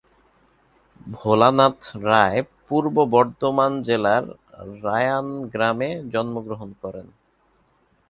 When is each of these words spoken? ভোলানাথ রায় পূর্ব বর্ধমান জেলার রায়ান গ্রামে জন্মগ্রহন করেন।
ভোলানাথ 1.11 1.79
রায় 2.03 2.39
পূর্ব 2.67 2.95
বর্ধমান 3.13 3.71
জেলার 3.81 4.23
রায়ান 4.83 5.27
গ্রামে 5.53 5.89
জন্মগ্রহন 6.13 6.69
করেন। 6.81 7.07